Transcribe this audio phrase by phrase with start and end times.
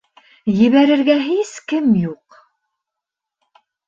[0.59, 2.39] Ебәрергә һис кем юҡ.